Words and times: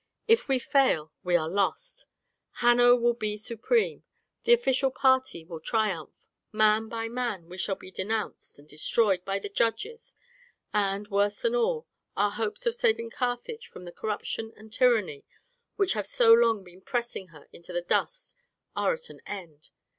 If 0.27 0.47
we 0.47 0.57
fail, 0.57 1.11
we 1.23 1.35
are 1.35 1.47
lost; 1.47 2.07
Hanno 2.53 2.95
will 2.95 3.13
be 3.13 3.37
supreme, 3.37 4.03
the 4.45 4.51
official 4.53 4.89
party 4.89 5.45
will 5.45 5.59
triumph, 5.59 6.25
man 6.51 6.89
by 6.89 7.07
man 7.07 7.47
we 7.47 7.59
shall 7.59 7.75
be 7.75 7.91
denounced 7.91 8.57
and, 8.57 8.67
destroyed 8.67 9.23
by 9.23 9.37
the 9.37 9.47
judges, 9.47 10.15
and, 10.73 11.07
worse 11.09 11.43
than 11.43 11.53
all, 11.53 11.85
our 12.17 12.31
hopes 12.31 12.65
of 12.65 12.73
saving 12.73 13.11
Carthage 13.11 13.67
from 13.67 13.85
the 13.85 13.91
corruption 13.91 14.51
and 14.57 14.73
tyranny 14.73 15.23
which 15.75 15.93
have 15.93 16.07
so 16.07 16.33
long 16.33 16.63
been 16.63 16.81
pressing 16.81 17.27
her 17.27 17.47
into 17.53 17.71
the 17.71 17.83
dust 17.83 18.35
are 18.75 18.93
at 18.93 19.11
an 19.11 19.21
end. 19.27 19.69